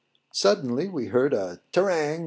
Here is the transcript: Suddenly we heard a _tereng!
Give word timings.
Suddenly 0.33 0.87
we 0.89 1.05
heard 1.09 1.31
a 1.31 1.61
_tereng! 1.71 2.19